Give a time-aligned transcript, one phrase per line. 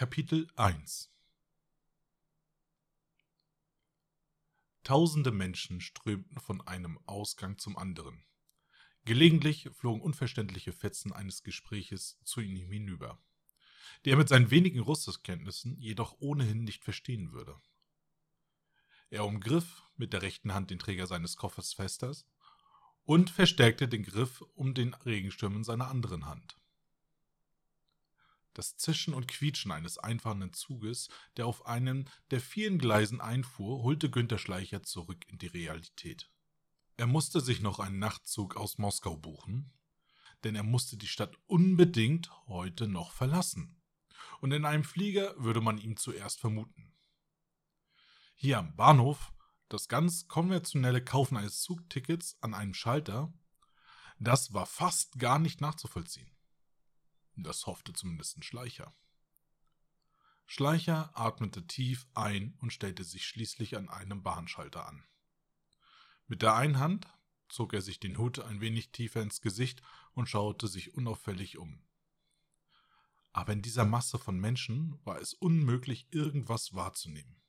[0.00, 1.10] Kapitel 1
[4.82, 8.24] Tausende Menschen strömten von einem Ausgang zum anderen.
[9.04, 13.18] Gelegentlich flogen unverständliche Fetzen eines Gespräches zu ihm hinüber,
[14.06, 17.60] die er mit seinen wenigen Russischkenntnissen jedoch ohnehin nicht verstehen würde.
[19.10, 22.16] Er umgriff mit der rechten Hand den Träger seines Koffers fester
[23.04, 26.56] und verstärkte den Griff um den Regenschirm in seiner anderen Hand.
[28.54, 34.10] Das Zischen und Quietschen eines einfahrenden Zuges, der auf einem der vielen Gleisen einfuhr, holte
[34.10, 36.30] Günter Schleicher zurück in die Realität.
[36.96, 39.72] Er musste sich noch einen Nachtzug aus Moskau buchen,
[40.44, 43.80] denn er musste die Stadt unbedingt heute noch verlassen.
[44.40, 46.92] Und in einem Flieger würde man ihn zuerst vermuten.
[48.34, 49.32] Hier am Bahnhof
[49.70, 53.32] das ganz konventionelle Kaufen eines Zugtickets an einem Schalter,
[54.18, 56.30] das war fast gar nicht nachzuvollziehen.
[57.42, 58.94] Das hoffte zumindest Schleicher.
[60.46, 65.04] Schleicher atmete tief ein und stellte sich schließlich an einem Bahnschalter an.
[66.26, 67.06] Mit der einen Hand
[67.48, 71.82] zog er sich den Hut ein wenig tiefer ins Gesicht und schaute sich unauffällig um.
[73.32, 77.40] Aber in dieser Masse von Menschen war es unmöglich, irgendwas wahrzunehmen.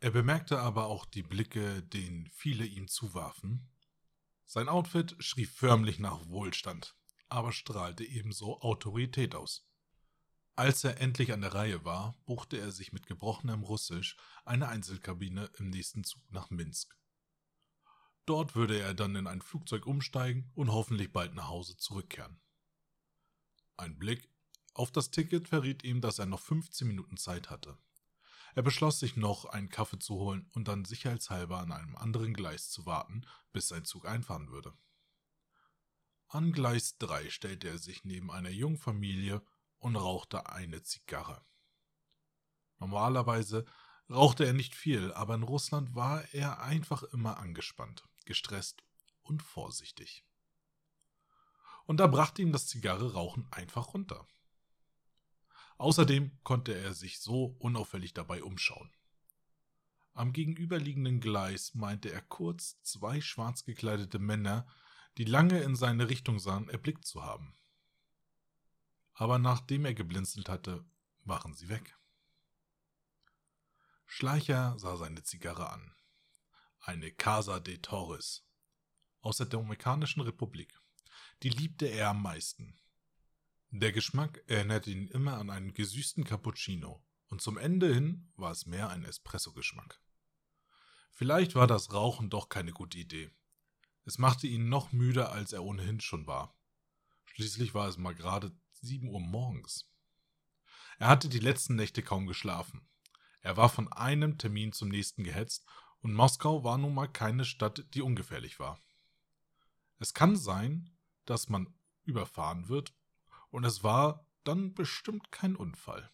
[0.00, 3.70] Er bemerkte aber auch die Blicke, den viele ihm zuwarfen.
[4.44, 6.94] Sein Outfit schrie förmlich nach Wohlstand
[7.28, 9.66] aber strahlte ebenso Autorität aus.
[10.56, 15.50] Als er endlich an der Reihe war, buchte er sich mit gebrochenem Russisch eine Einzelkabine
[15.58, 16.96] im nächsten Zug nach Minsk.
[18.24, 22.40] Dort würde er dann in ein Flugzeug umsteigen und hoffentlich bald nach Hause zurückkehren.
[23.76, 24.30] Ein Blick
[24.74, 27.76] auf das Ticket verriet ihm, dass er noch 15 Minuten Zeit hatte.
[28.54, 32.70] Er beschloss sich noch einen Kaffee zu holen und dann sicherheitshalber an einem anderen Gleis
[32.70, 34.72] zu warten, bis sein Zug einfahren würde.
[36.34, 39.40] An Gleis 3 stellte er sich neben einer jungen Familie
[39.78, 41.40] und rauchte eine Zigarre.
[42.80, 43.64] Normalerweise
[44.10, 48.82] rauchte er nicht viel, aber in Russland war er einfach immer angespannt, gestresst
[49.22, 50.24] und vorsichtig.
[51.84, 54.26] Und da brachte ihm das Zigarre-Rauchen einfach runter.
[55.78, 58.90] Außerdem konnte er sich so unauffällig dabei umschauen.
[60.14, 64.66] Am gegenüberliegenden Gleis meinte er kurz zwei schwarz gekleidete Männer,
[65.18, 67.56] die lange in seine Richtung sahen, erblickt zu haben.
[69.12, 70.84] Aber nachdem er geblinzelt hatte,
[71.22, 71.96] waren sie weg.
[74.06, 75.94] Schleicher sah seine Zigarre an.
[76.80, 78.44] Eine Casa de Torres
[79.20, 80.78] aus der Dominikanischen Republik.
[81.42, 82.78] Die liebte er am meisten.
[83.70, 88.66] Der Geschmack erinnerte ihn immer an einen gesüßten Cappuccino, und zum Ende hin war es
[88.66, 90.00] mehr ein Espresso-Geschmack.
[91.10, 93.30] Vielleicht war das Rauchen doch keine gute Idee.
[94.04, 96.54] Es machte ihn noch müder, als er ohnehin schon war.
[97.24, 99.90] Schließlich war es mal gerade sieben Uhr morgens.
[100.98, 102.86] Er hatte die letzten Nächte kaum geschlafen.
[103.40, 105.66] Er war von einem Termin zum nächsten gehetzt,
[106.00, 108.78] und Moskau war nun mal keine Stadt, die ungefährlich war.
[109.98, 110.94] Es kann sein,
[111.24, 112.94] dass man überfahren wird,
[113.50, 116.10] und es war dann bestimmt kein Unfall,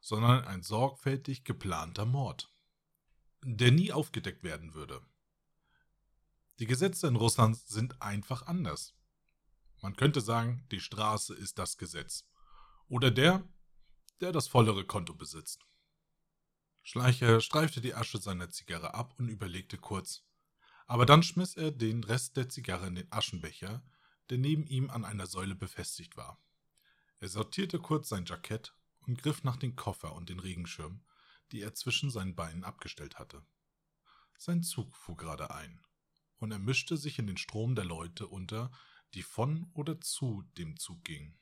[0.00, 2.50] sondern ein sorgfältig geplanter Mord,
[3.42, 5.02] der nie aufgedeckt werden würde.
[6.58, 8.94] Die Gesetze in Russland sind einfach anders.
[9.82, 12.24] Man könnte sagen, die Straße ist das Gesetz.
[12.88, 13.46] Oder der,
[14.22, 15.66] der das vollere Konto besitzt.
[16.82, 20.22] Schleicher streifte die Asche seiner Zigarre ab und überlegte kurz.
[20.86, 23.82] Aber dann schmiss er den Rest der Zigarre in den Aschenbecher,
[24.30, 26.40] der neben ihm an einer Säule befestigt war.
[27.18, 31.04] Er sortierte kurz sein Jackett und griff nach dem Koffer und den Regenschirm,
[31.52, 33.44] die er zwischen seinen Beinen abgestellt hatte.
[34.38, 35.84] Sein Zug fuhr gerade ein
[36.38, 38.70] und er mischte sich in den Strom der Leute unter,
[39.14, 41.38] die von oder zu dem Zug gingen.